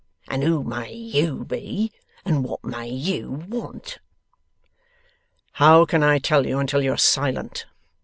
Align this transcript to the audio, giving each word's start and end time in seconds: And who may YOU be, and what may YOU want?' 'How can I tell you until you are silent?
And 0.29 0.41
who 0.41 0.63
may 0.63 0.91
YOU 0.91 1.45
be, 1.45 1.91
and 2.25 2.43
what 2.43 2.63
may 2.63 2.89
YOU 2.89 3.45
want?' 3.47 3.99
'How 5.51 5.85
can 5.85 6.01
I 6.01 6.17
tell 6.17 6.47
you 6.47 6.57
until 6.57 6.81
you 6.81 6.93
are 6.93 6.97
silent? 6.97 7.67